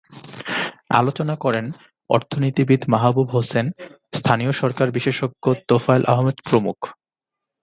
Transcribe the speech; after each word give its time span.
আলোচনা 0.91 1.35
করেন 1.35 1.65
অর্থনীতিবিদ 2.09 2.81
মাহবুব 2.89 3.27
হোসেন, 3.33 3.65
স্থানীয় 4.13 4.51
সরকার 4.51 4.87
বিশেষজ্ঞ 4.91 5.45
তোফায়েল 5.67 6.03
আহমেদ 6.05 6.37
প্রমুখ। 6.49 6.77